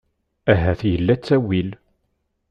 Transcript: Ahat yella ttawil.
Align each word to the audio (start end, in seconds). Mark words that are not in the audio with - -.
Ahat 0.51 0.81
yella 0.91 1.15
ttawil. 1.17 1.69